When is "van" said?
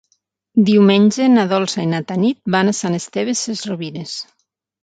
2.57-2.73